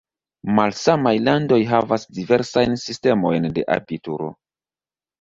Malsamaj 0.59 1.13
landoj 1.25 1.59
havas 1.73 2.07
diversajn 2.21 2.77
sistemojn 2.87 3.49
de 3.61 3.71
abituro. 3.81 4.37